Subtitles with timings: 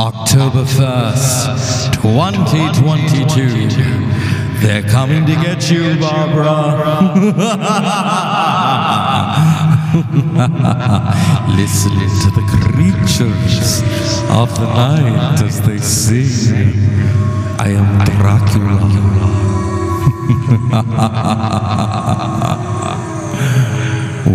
[0.00, 4.64] October 1st, 2022.
[4.66, 7.12] They're coming to get you, Barbara.
[11.54, 13.82] Listen to the creatures
[14.30, 16.78] of the night as they sing.
[17.58, 18.80] I am Dracula.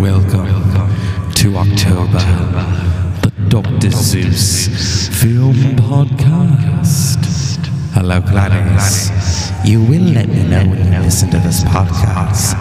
[0.00, 0.62] Welcome
[1.34, 2.75] to October.
[3.90, 7.20] Zeus Film Podcast.
[7.94, 9.10] Hello, Gladys.
[9.64, 12.54] You will let me know when you listen to this podcast.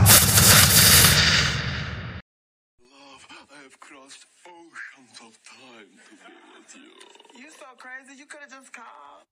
[2.81, 7.41] Love, I have crossed oceans of time to be with you.
[7.43, 8.17] You so crazy.
[8.17, 9.25] You could have just called.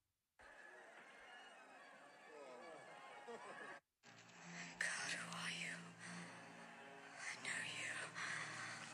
[4.79, 5.75] God, who are you?
[7.19, 7.95] I know you.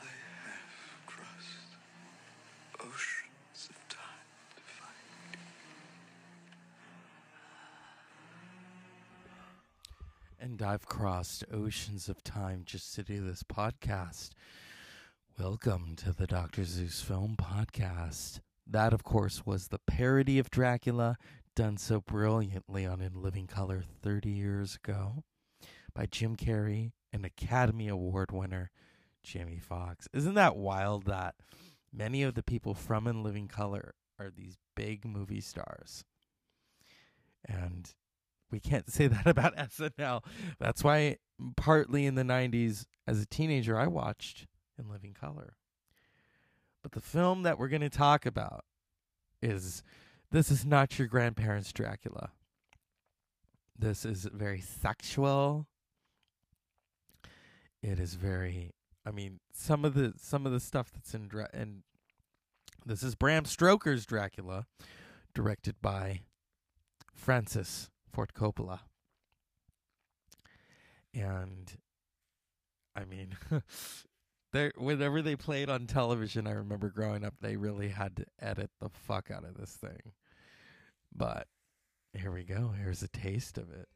[0.02, 1.72] I have crossed
[2.80, 5.40] oceans of time to find you.
[10.42, 14.32] And I've crossed oceans of time just to do this podcast.
[15.40, 16.66] Welcome to the Dr.
[16.66, 18.42] Zeus Film Podcast.
[18.68, 21.16] That, of course, was the parody of Dracula
[21.56, 25.24] done so brilliantly on In Living Color 30 years ago
[25.96, 28.70] by Jim Carrey and Academy Award winner
[29.24, 30.10] Jamie Foxx.
[30.14, 31.36] Isn't that wild that
[31.94, 36.04] many of the people from In Living Color are these big movie stars?
[37.48, 37.90] And
[38.52, 40.24] we can't say that about SNL.
[40.60, 41.18] That's why
[41.56, 44.48] partly in the 90s as a teenager I watched
[44.78, 45.56] In Living Color.
[46.82, 48.64] But the film that we're going to talk about
[49.42, 49.84] is
[50.32, 52.32] this is not your grandparents Dracula.
[53.78, 55.68] This is very sexual.
[57.82, 58.72] It is very
[59.06, 61.84] I mean some of the some of the stuff that's in Dra- and
[62.86, 64.66] this is Bram Stoker's Dracula
[65.34, 66.22] directed by
[67.14, 68.80] Francis Ford Coppola.
[71.14, 71.72] And
[72.96, 73.36] I mean,
[74.54, 78.72] they whenever they played on television, I remember growing up, they really had to edit
[78.80, 80.14] the fuck out of this thing.
[81.16, 81.48] But
[82.14, 82.74] here we go.
[82.78, 83.88] Here's a taste of it.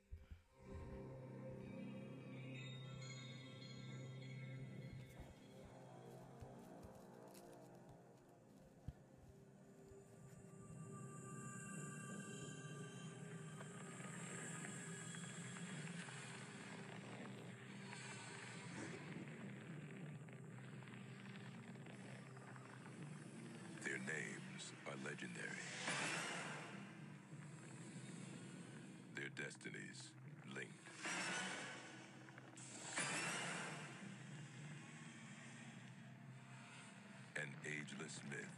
[25.04, 25.64] Legendary.
[29.16, 30.10] Their destinies
[30.56, 30.72] linked.
[37.36, 38.56] An ageless myth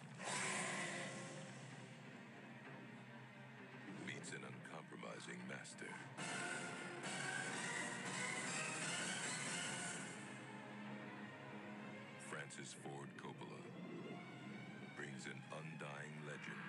[4.06, 5.92] meets an uncompromising master.
[12.30, 13.95] Francis Ford Coppola
[15.16, 16.62] brings an undying legend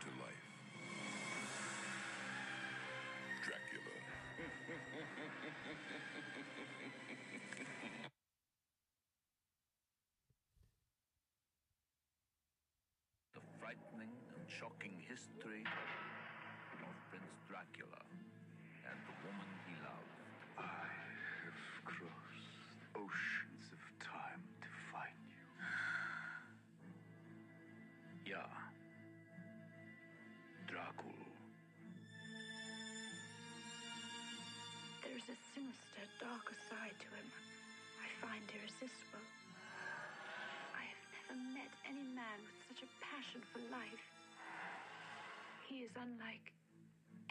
[0.00, 0.44] to life.
[3.44, 3.96] Dracula.
[13.34, 15.64] the frightening and shocking history
[16.84, 18.37] of Prince Dracula
[35.18, 37.26] There's a sinister, darker side to him.
[37.98, 39.26] I find irresistible.
[40.78, 44.04] I have never met any man with such a passion for life.
[45.66, 46.54] He is unlike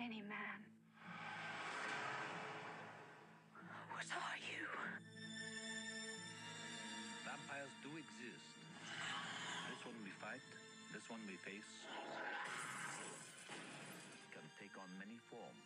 [0.04, 0.60] any man.
[3.96, 4.68] What are you?
[7.24, 8.52] Vampires do exist.
[9.72, 10.44] This one we fight,
[10.92, 11.72] this one we face.
[14.36, 15.64] Can take on many forms.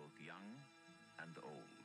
[0.00, 0.48] He is both young
[1.20, 1.76] and old.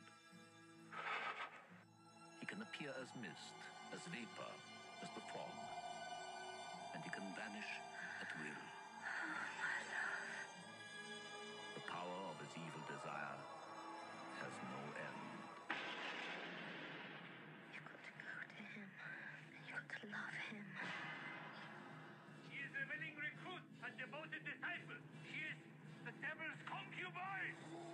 [2.40, 3.52] He can appear as mist,
[3.92, 4.52] as vapor,
[5.02, 5.52] as the fog.
[6.94, 7.70] And he can vanish
[8.24, 8.62] at will.
[11.76, 13.36] The power of his evil desire
[14.40, 15.20] has no end.
[17.76, 18.88] You've got to go to him.
[19.68, 20.64] You've got to love him.
[22.48, 25.00] She is a willing recruit and devoted disciple.
[25.28, 25.58] She is
[26.08, 27.85] the devil's concubine.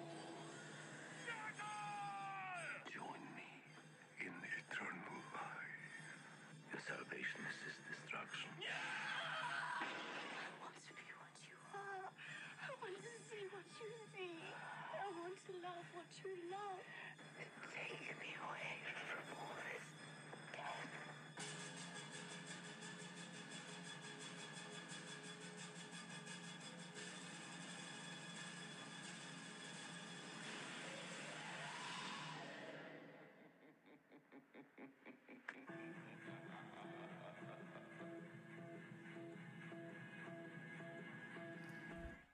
[15.61, 16.85] love what you love.
[17.75, 18.73] Take me away
[19.11, 19.87] from all this
[20.53, 20.91] death.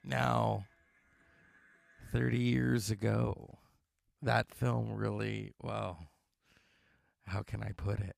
[0.05, 0.68] Now,
[2.13, 3.59] 30 years ago,
[4.23, 6.09] that film really, well,
[7.27, 8.17] how can I put it?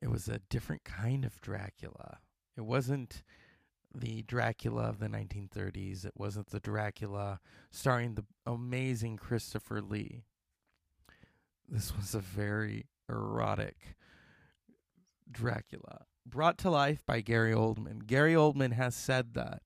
[0.00, 2.18] It was a different kind of Dracula.
[2.56, 3.22] It wasn't
[3.94, 6.04] the Dracula of the 1930s.
[6.04, 7.40] It wasn't the Dracula
[7.70, 10.24] starring the amazing Christopher Lee.
[11.68, 13.96] This was a very erotic
[15.30, 18.06] Dracula brought to life by Gary Oldman.
[18.06, 19.62] Gary Oldman has said that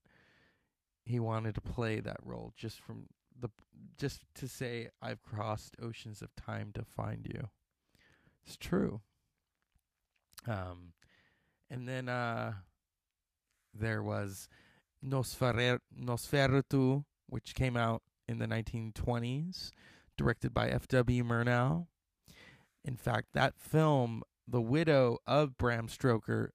[1.06, 3.06] he wanted to play that role just from
[3.38, 3.49] the
[3.97, 7.49] just to say I've crossed oceans of time to find you.
[8.44, 9.00] It's true.
[10.47, 10.93] Um
[11.70, 12.55] and then uh
[13.73, 14.49] there was
[15.05, 19.70] Nosfer- Nosferatu, which came out in the 1920s,
[20.17, 21.23] directed by F.W.
[21.23, 21.87] Murnau.
[22.85, 26.52] In fact, that film, the widow of Bram Stoker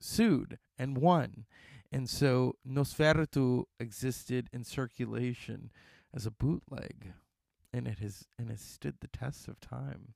[0.00, 1.44] sued and won.
[1.92, 5.70] And so Nosferatu existed in circulation
[6.14, 7.12] as a bootleg,
[7.70, 10.14] and it has and has stood the test of time.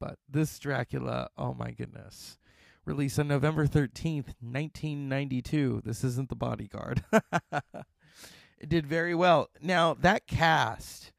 [0.00, 2.38] But this Dracula, oh my goodness,
[2.86, 5.82] released on November 13th, 1992.
[5.84, 7.04] This isn't The Bodyguard.
[7.52, 9.50] it did very well.
[9.60, 11.12] Now, that cast,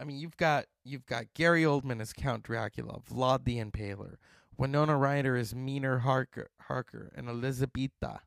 [0.00, 4.16] I mean, you've got you've got Gary Oldman as Count Dracula, Vlad the Impaler,
[4.58, 8.20] Winona Ryder as Mina Harker, Harker and Elisabeta.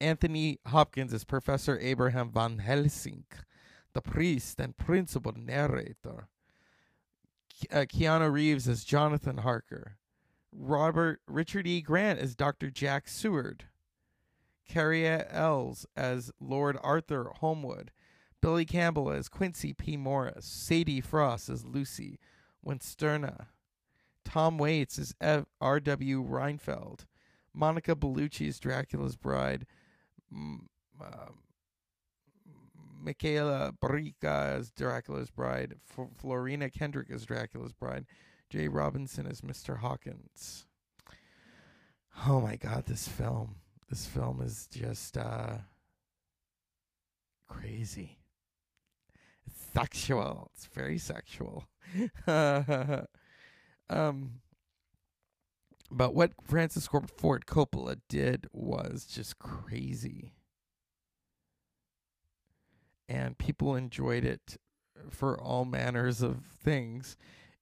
[0.00, 3.24] Anthony Hopkins is Professor Abraham Van Helsing,
[3.92, 6.28] the priest and principal narrator.
[7.72, 9.96] Uh, Keanu Reeves is Jonathan Harker.
[10.52, 11.80] Robert Richard E.
[11.80, 12.70] Grant is Dr.
[12.70, 13.64] Jack Seward,
[14.68, 17.90] Cary Elwes as Lord Arthur Holmwood,
[18.40, 19.96] Billy Campbell as Quincy P.
[19.96, 22.18] Morris, Sadie Frost as Lucy
[22.64, 23.46] Westenra,
[24.26, 26.20] Tom Waits is Ev- R.W.
[26.20, 27.06] Renfield,
[27.54, 29.66] Monica Bellucci is Dracula's bride,
[30.32, 30.68] M-
[31.00, 31.30] uh,
[33.00, 38.04] Michaela Brica as Dracula's bride, F- Florina Kendrick is Dracula's bride,
[38.50, 39.78] Jay Robinson is Mr.
[39.78, 40.66] Hawkins.
[42.26, 43.56] Oh my god, this film.
[43.88, 45.58] This film is just uh
[47.48, 48.18] crazy.
[49.46, 50.50] It's sexual.
[50.54, 51.64] It's very sexual.
[53.90, 54.40] um
[55.90, 60.32] but what Francis Ford Coppola did was just crazy.
[63.08, 64.56] And people enjoyed it
[65.10, 67.16] for all manners of things.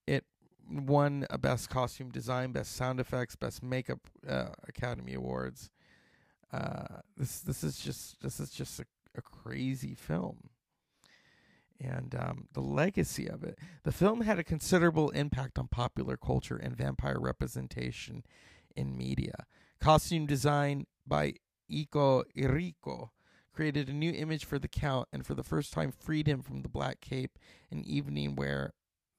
[0.06, 0.24] It
[0.70, 5.70] won a best costume design, best sound effects, best makeup uh, Academy Awards.
[6.50, 8.84] Uh, this this is just this is just a,
[9.16, 10.48] a crazy film,
[11.80, 13.58] and um, the legacy of it.
[13.82, 18.24] The film had a considerable impact on popular culture and vampire representation
[18.76, 19.46] in media.
[19.80, 21.34] Costume design by
[21.70, 23.10] Iko Irico
[23.52, 26.62] created a new image for the Count, and for the first time freed him from
[26.62, 27.38] the black cape
[27.70, 28.72] and evening wear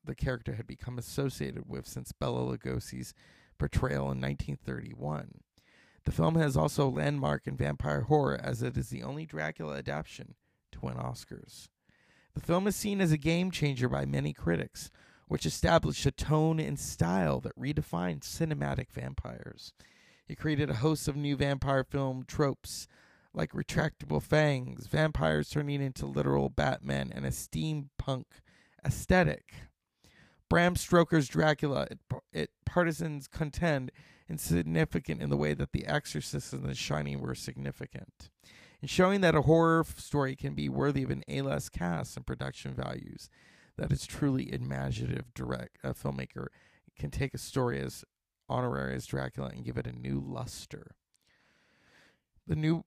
[0.03, 3.13] the character had become associated with since Bela Lugosi's
[3.57, 5.39] portrayal in 1931.
[6.03, 10.35] The film has also landmark in vampire horror as it is the only Dracula adaptation
[10.71, 11.69] to win Oscars.
[12.35, 14.91] The film is seen as a game changer by many critics,
[15.27, 19.73] which established a tone and style that redefined cinematic vampires.
[20.27, 22.87] It created a host of new vampire film tropes
[23.33, 28.25] like retractable fangs, vampires turning into literal Batman, and a steampunk
[28.85, 29.53] aesthetic.
[30.49, 31.99] Bram Stoker's Dracula, it,
[32.31, 33.91] it partisans contend,
[34.29, 38.29] insignificant in the way that The Exorcist and The Shining were significant.
[38.85, 42.75] In showing that a horror story can be worthy of an A-list cast and production
[42.75, 43.31] values,
[43.77, 45.33] that is truly imaginative.
[45.33, 46.49] Direct a filmmaker
[46.95, 48.05] can take a story as
[48.47, 50.91] honorary as Dracula and give it a new luster.
[52.45, 52.85] The new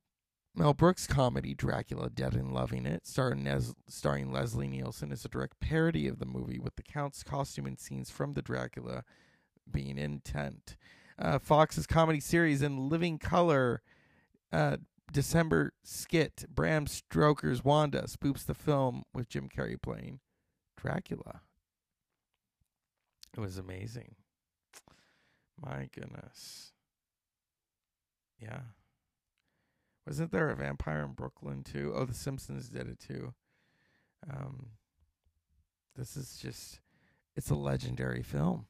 [0.54, 3.48] Mel Brooks comedy Dracula Dead and Loving It, starring,
[3.88, 7.76] starring Leslie Nielsen, is a direct parody of the movie with the Count's costume and
[7.76, 9.02] scenes from the Dracula
[9.68, 10.76] being intent.
[11.18, 13.82] Uh, Fox's comedy series in Living Color
[14.52, 14.76] uh,
[15.12, 20.20] December skit Bram Stoker's Wanda spoofs the film with Jim Carrey playing
[20.76, 21.40] Dracula.
[23.36, 24.14] It was amazing.
[25.60, 26.72] My goodness.
[28.40, 28.60] Yeah.
[30.06, 31.92] Wasn't there a vampire in Brooklyn too?
[31.94, 33.34] Oh, The Simpsons did it too.
[34.28, 34.70] Um,
[35.96, 36.80] this is just,
[37.36, 38.66] it's a legendary film.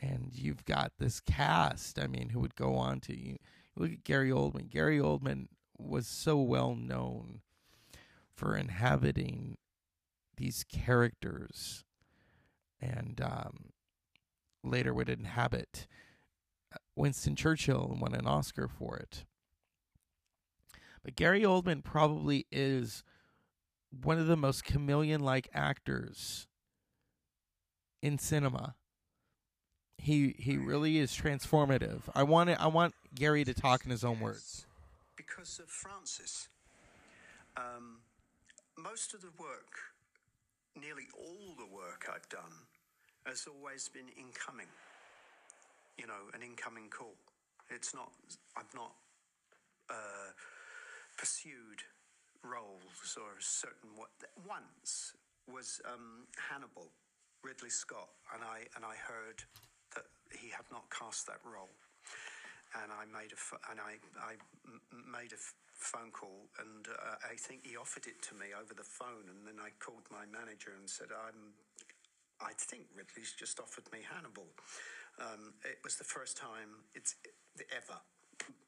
[0.00, 3.36] And you've got this cast, I mean, who would go on to, you
[3.78, 4.68] look at Gary Oldman.
[4.68, 5.46] Gary Oldman
[5.78, 7.40] was so well known
[8.34, 9.56] for inhabiting
[10.36, 11.84] these characters
[12.80, 13.70] and um,
[14.62, 15.86] later would inhabit
[16.72, 19.24] uh, Winston Churchill and won an Oscar for it.
[21.02, 23.02] but Gary Oldman probably is
[23.90, 26.46] one of the most chameleon like actors
[28.02, 28.74] in cinema.
[29.98, 32.02] He he really is transformative.
[32.14, 34.64] I want it, I want Gary to talk in his own words.
[35.16, 36.48] Because of Francis.
[37.56, 37.98] Um,
[38.78, 39.74] most of the work,
[40.80, 42.66] nearly all the work I've done,
[43.26, 44.70] has always been incoming.
[45.98, 47.14] You know, an incoming call.
[47.68, 48.12] It's not,
[48.56, 48.92] I've not
[49.90, 50.30] uh,
[51.18, 51.82] pursued
[52.44, 54.10] roles or a certain what.
[54.48, 55.14] Once
[55.52, 56.92] was um, Hannibal,
[57.42, 59.42] Ridley Scott, and I and I heard
[60.32, 61.72] he had not cast that role,
[62.82, 64.36] and I made a and I I
[64.92, 65.40] made a
[65.78, 69.46] phone call, and uh, I think he offered it to me over the phone, and
[69.46, 71.54] then I called my manager and said I'm.
[72.40, 74.46] I think Ridley's just offered me Hannibal.
[75.18, 77.16] Um, it was the first time it's
[77.74, 77.98] ever.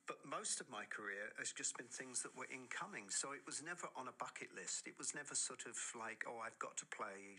[0.07, 3.07] But most of my career has just been things that were incoming.
[3.11, 4.89] So it was never on a bucket list.
[4.89, 7.39] It was never sort of like, oh, I've got to play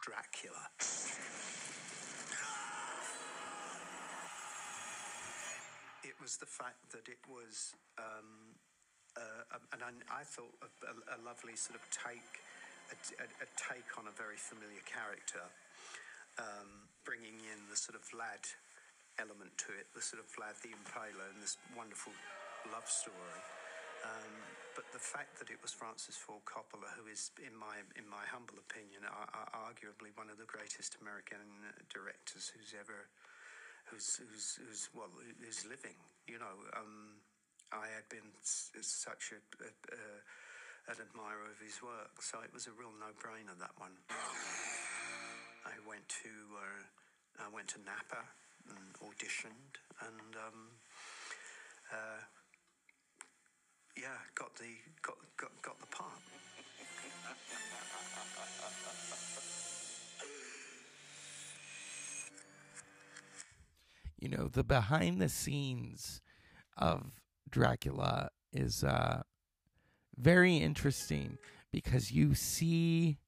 [0.00, 1.65] Dracula.
[6.26, 7.70] Was the fact that it was,
[8.02, 8.58] um,
[9.14, 12.42] uh, and I, I thought a, a, lovely sort of take,
[12.90, 15.46] a, a, a take on a very familiar character,
[16.42, 18.42] um, bringing in the sort of lad
[19.22, 22.10] element to it, the sort of Vlad the Impaler and this wonderful
[22.74, 23.42] love story.
[24.02, 24.34] Um,
[24.74, 28.26] but the fact that it was Francis Ford Coppola, who is, in my in my
[28.34, 33.06] humble opinion, are, are arguably one of the greatest American uh, directors who's ever,
[33.86, 35.94] who's who's, who's well, who's living.
[36.26, 37.22] You know, um,
[37.70, 40.02] I had been such a, a, a
[40.90, 43.90] an admirer of his work, so it was a real no-brainer that one.
[45.66, 48.22] I went to uh, I went to Napa
[48.70, 50.70] and auditioned, and um,
[51.92, 52.22] uh,
[53.96, 56.22] yeah, got the got got got the part.
[64.26, 66.20] You know, the behind the scenes
[66.76, 67.12] of
[67.48, 69.22] Dracula is uh
[70.18, 71.38] very interesting
[71.70, 73.18] because you see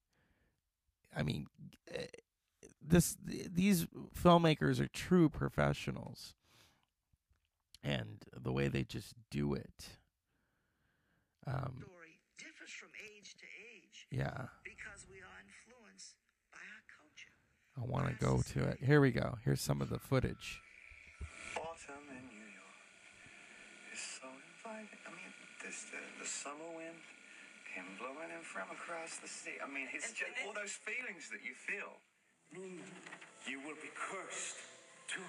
[1.17, 1.47] I mean
[1.95, 2.07] eh,
[2.85, 3.87] this these
[4.21, 6.35] filmmakers are true professionals
[7.85, 10.01] and the way they just do it
[11.47, 14.47] um Story differs from age to age yeah.
[14.65, 16.17] because we are influenced
[16.51, 17.37] by our culture.
[17.77, 18.79] I want to go to it.
[18.85, 19.39] here we go.
[19.45, 20.61] Here's some of the footage
[21.57, 25.09] Autumn in New York is so inviting.
[25.69, 26.97] I mean, this the, the summer wind
[27.77, 29.61] came blowing in from across the sea.
[29.61, 31.93] I mean, it's just all those feelings that you feel.
[33.45, 34.57] You will be cursed
[35.13, 35.29] too.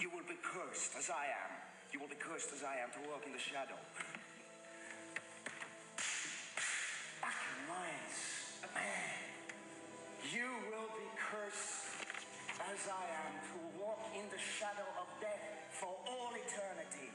[0.00, 1.52] You will be cursed as I am.
[1.92, 3.76] You will be cursed as I am to walk in the shadow.
[7.20, 8.16] Back in minds,
[8.72, 9.20] man.
[10.32, 12.08] You will be cursed
[12.72, 17.12] as I am to walk in the shadow of death for all eternity.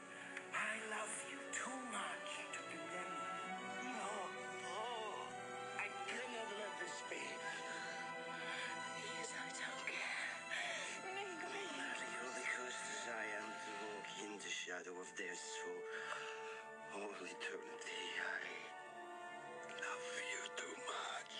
[15.02, 18.04] Of death for all eternity.
[18.20, 21.36] I love you too much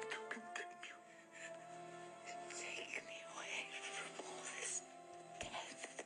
[0.00, 0.98] to you.
[2.50, 3.58] Take me away
[3.94, 4.82] from all this
[5.40, 6.04] death.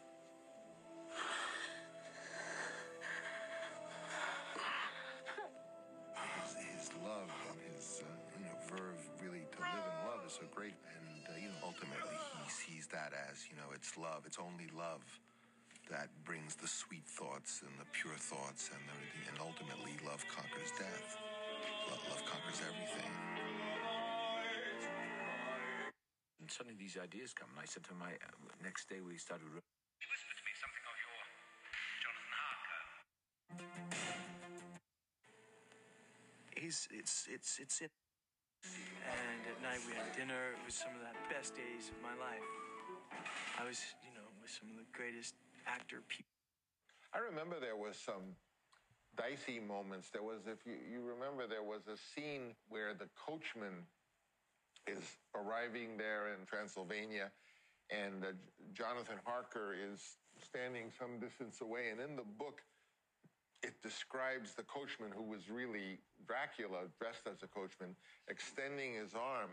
[6.45, 10.35] his, his love and his uh, you know verve really to live in love is
[10.35, 14.23] so great and uh, you know ultimately he sees that as you know it's love
[14.27, 15.03] it's only love
[15.91, 20.73] that brings the sweet thoughts and the pure thoughts and everything and ultimately love conquers
[20.79, 21.19] death
[21.91, 23.13] love, love conquers everything
[26.41, 29.49] And suddenly these ideas come, and I said to my, uh, next day we started.
[29.49, 29.65] Re-
[30.01, 31.21] He whispered to me something of your
[32.05, 32.83] Jonathan Harker.
[36.61, 37.93] He's it's it's it's it.
[38.89, 40.55] And at night we had dinner.
[40.59, 42.47] It was some of the best days of my life.
[43.61, 45.35] I was, you know, with some of the greatest
[45.67, 46.03] actor.
[47.15, 48.37] I remember there was some
[49.17, 50.11] dicey moments.
[50.13, 53.87] There was, if you, you remember, there was a scene where the coachman
[54.87, 55.03] is
[55.35, 57.31] arriving there in Transylvania,
[57.91, 58.33] and uh,
[58.73, 60.01] Jonathan Harker is
[60.43, 61.91] standing some distance away.
[61.91, 62.63] And in the book,
[63.63, 67.95] it describes the coachman who was really Dracula, dressed as a coachman,
[68.29, 69.51] extending his arm.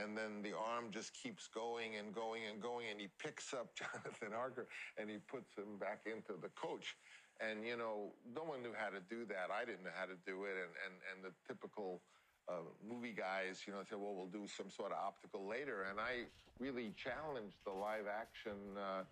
[0.00, 3.74] And then the arm just keeps going and going and going, and he picks up
[3.78, 6.96] Jonathan Harker and he puts him back into the coach.
[7.40, 9.50] And you know, no one knew how to do that.
[9.54, 12.02] I didn't know how to do it, and and and the typical
[12.48, 16.00] uh, movie guys, you know, said, "Well, we'll do some sort of optical later." And
[16.00, 16.26] I
[16.58, 18.58] really challenged the live action.
[18.74, 19.06] Uh,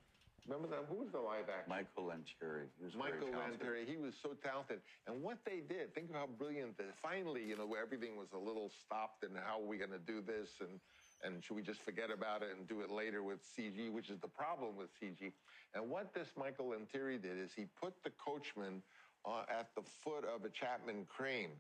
[0.47, 0.87] remember that?
[0.89, 1.69] Who was the live actor?
[1.69, 2.71] Michael Lantieri.
[2.79, 3.29] He was Michael.
[3.29, 3.87] Lantieri.
[3.87, 4.81] He was so talented.
[5.07, 8.33] And what they did, think of how brilliant that finally, you know, where everything was
[8.33, 10.81] a little stopped and how are we going to do this and
[11.25, 14.21] and should we just forget about it and do it later with CG, which is
[14.21, 15.33] the problem with CG.
[15.75, 18.83] And what this Michael Lantieri did is he put the coachman
[19.25, 21.53] uh, at the foot of a Chapman crane.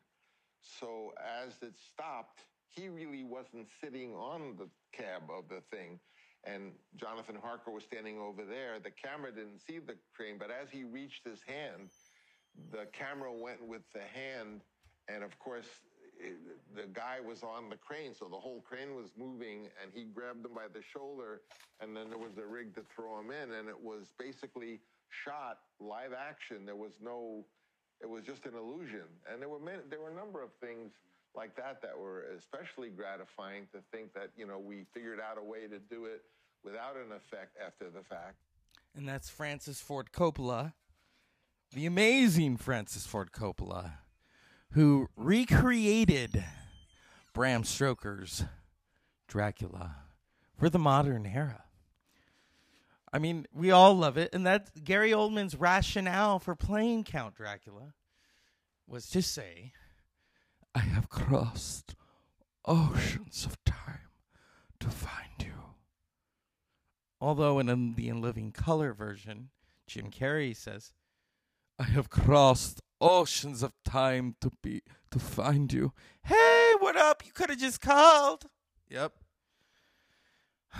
[0.60, 5.98] So as it stopped, he really wasn't sitting on the cab of the thing.
[6.46, 8.78] And Jonathan Harker was standing over there.
[8.82, 11.90] The camera didn't see the crane, but as he reached his hand,
[12.70, 14.60] the camera went with the hand.
[15.08, 15.66] And of course,
[16.18, 16.36] it,
[16.74, 20.44] the guy was on the crane, so the whole crane was moving, and he grabbed
[20.44, 21.42] him by the shoulder,
[21.80, 25.58] and then there was a rig to throw him in, and it was basically shot
[25.80, 26.64] live action.
[26.64, 27.44] There was no,
[28.00, 30.92] it was just an illusion, and there were many, there were a number of things
[31.34, 35.44] like that that were especially gratifying to think that you know we figured out a
[35.44, 36.22] way to do it
[36.66, 38.34] without an effect after the fact.
[38.94, 40.72] And that's Francis Ford Coppola,
[41.72, 43.98] the amazing Francis Ford Coppola,
[44.72, 46.44] who recreated
[47.32, 48.44] Bram Stoker's
[49.28, 49.96] Dracula
[50.58, 51.62] for the modern era.
[53.12, 57.94] I mean, we all love it, and that Gary Oldman's rationale for playing Count Dracula
[58.86, 59.72] was to say,
[60.74, 61.94] "I have crossed
[62.64, 64.10] oceans of time
[64.80, 65.35] to find you."
[67.26, 69.50] Although in the In Living Color version,
[69.88, 70.92] Jim Carrey says,
[71.76, 77.26] "I have crossed oceans of time to be to find you." Hey, what up?
[77.26, 78.48] You could have just called.
[78.88, 79.18] Yep.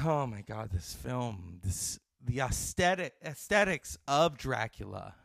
[0.05, 5.17] Oh my god, this film, this the aesthetic aesthetics of Dracula.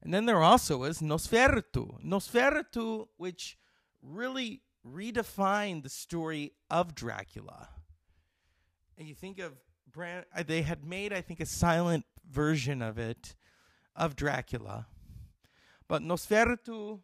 [0.00, 2.02] And then there also is Nosferatu.
[2.02, 3.58] Nosferatu, which
[4.00, 7.68] really redefined the story of Dracula.
[8.96, 9.58] And you think of
[9.92, 13.34] Brand, uh, they had made, I think, a silent version of it,
[13.94, 14.86] of Dracula.
[15.88, 17.00] But Nosferatu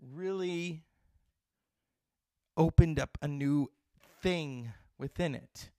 [0.00, 0.82] really
[2.56, 3.70] opened up a new
[4.20, 5.70] thing within it.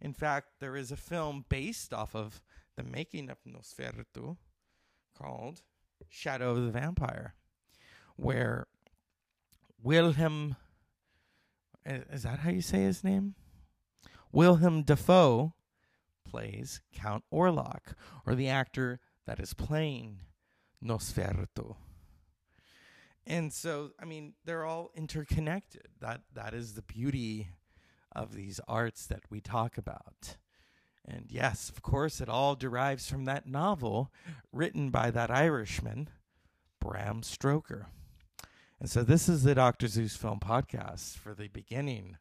[0.00, 2.42] In fact, there is a film based off of
[2.76, 4.36] the making of Nosferatu
[5.16, 5.62] called
[6.08, 7.34] Shadow of the Vampire,
[8.16, 8.66] where
[9.82, 10.56] Wilhelm
[11.86, 13.34] is that how you say his name?
[14.34, 15.54] Wilhelm Dafoe
[16.28, 17.94] plays Count Orlok,
[18.26, 20.18] or the actor that is playing
[20.84, 21.76] Nosferatu.
[23.26, 25.86] And so, I mean, they're all interconnected.
[26.00, 27.48] That that is the beauty
[28.12, 30.36] of these arts that we talk about.
[31.06, 34.12] And yes, of course, it all derives from that novel
[34.52, 36.08] written by that Irishman,
[36.80, 37.86] Bram Stoker.
[38.80, 39.86] And so, this is the Dr.
[39.86, 42.16] Zeus Film Podcast for the beginning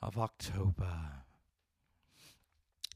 [0.00, 1.21] of October.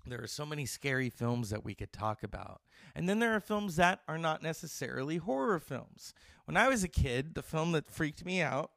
[0.06, 2.60] There are so many scary films that we could talk about.
[2.94, 6.14] And then there are films that are not necessarily horror films.
[6.44, 8.70] When I was a kid, the film that freaked me out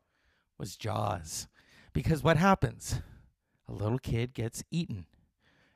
[0.58, 1.48] was Jaws.
[1.94, 3.02] Because what happens?
[3.68, 5.06] A little kid gets eaten.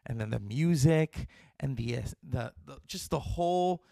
[0.06, 1.28] And then the music
[1.60, 3.84] and the, uh, the, the just the whole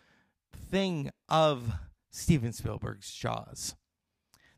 [0.70, 1.72] thing of
[2.10, 3.76] Steven Spielberg's Jaws.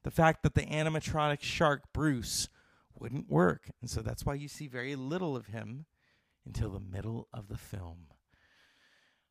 [0.04, 2.50] The fact that the animatronic shark Bruce
[2.98, 3.70] wouldn't work.
[3.82, 5.86] And so that's why you see very little of him
[6.46, 8.08] until the middle of the film.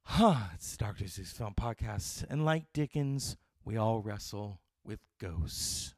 [0.04, 1.06] Huh, it's Dr.
[1.06, 2.24] Zeus Film Podcast.
[2.28, 5.94] And like Dickens, we all wrestle with ghosts.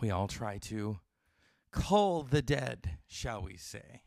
[0.00, 1.00] We all try to
[1.72, 4.02] call the dead, shall we say.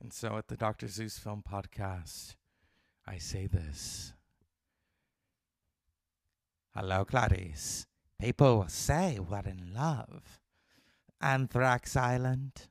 [0.00, 0.88] And so at the Dr.
[0.88, 2.34] Zeus Film Podcast,
[3.06, 4.14] I say this.
[6.74, 7.86] Hello, Clarice.
[8.18, 10.39] People say we're in love.
[11.20, 12.68] Anthrax Island.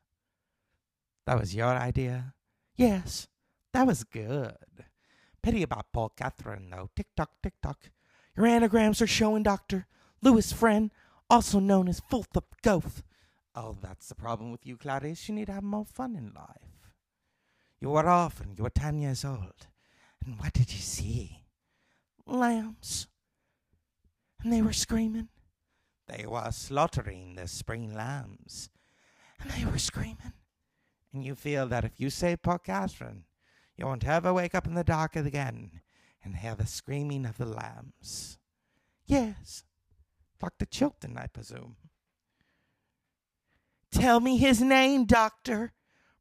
[1.25, 2.33] That was your idea?
[2.75, 3.27] Yes,
[3.73, 4.55] that was good.
[5.41, 6.89] Pity about Paul Catherine, though.
[6.95, 7.91] Tick tock, tick tock.
[8.35, 9.85] Your anagrams are showing, Doctor.
[10.21, 10.91] Louis Friend,
[11.29, 13.03] also known as Fulthop Goth.
[13.55, 15.27] Oh, that's the problem with you, Clarice.
[15.29, 16.93] You need to have more fun in life.
[17.79, 19.67] You were off and you were ten years old.
[20.25, 21.43] And what did you see?
[22.25, 23.07] Lambs.
[24.43, 25.29] And they were screaming.
[26.09, 28.69] They were slaughtering the spring lambs.
[29.39, 30.33] And they were screaming.
[31.13, 33.23] And you feel that if you save Port Catherine,
[33.77, 35.81] you won't ever wake up in the dark again
[36.23, 38.37] and hear the screaming of the lambs.
[39.05, 39.63] Yes,
[40.39, 40.65] Dr.
[40.65, 41.77] Chilton, I presume.
[43.91, 45.73] Tell me his name, Doctor.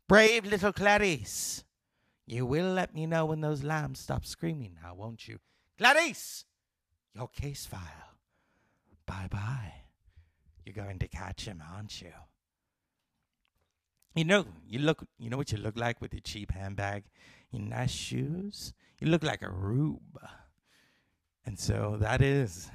[0.07, 1.65] Brave little Clarice.
[2.27, 5.39] You will let me know when those lambs stop screaming now, won't you?
[5.77, 6.45] Clarice!
[7.15, 8.08] Your case file.
[9.09, 9.73] Bye bye.
[10.65, 12.13] You're going to catch him, aren't you?
[14.15, 15.05] You know, you look.
[15.19, 17.05] You know what you look like with your cheap handbag,
[17.51, 18.75] your nice shoes.
[19.01, 20.21] You look like a rube.
[21.47, 22.71] And so that is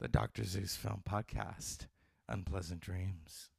[0.00, 0.42] the Dr.
[0.42, 1.86] Zeus Film Podcast.
[2.28, 3.50] Unpleasant dreams.